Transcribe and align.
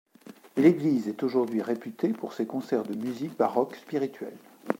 L'église 0.57 1.07
est 1.09 1.21
aujourd'hui 1.21 1.61
réputée 1.61 2.09
pour 2.11 2.33
ses 2.33 2.47
concerts 2.47 2.81
de 2.81 2.95
musique 2.95 3.37
baroque 3.37 3.75
spirituelle. 3.75 4.33